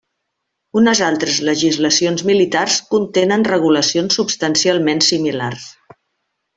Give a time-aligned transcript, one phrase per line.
[0.79, 5.71] Unes altres legislacions militars contenen regulacions substancialment similars.